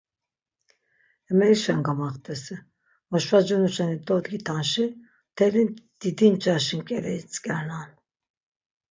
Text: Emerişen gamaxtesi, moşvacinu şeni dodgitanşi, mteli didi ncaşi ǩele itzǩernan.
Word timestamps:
Emerişen 1.31 1.79
gamaxtesi, 1.85 2.55
moşvacinu 3.09 3.69
şeni 3.75 3.97
dodgitanşi, 4.07 4.85
mteli 4.95 5.63
didi 5.99 6.27
ncaşi 6.33 6.77
ǩele 6.87 7.11
itzǩernan. 7.19 7.89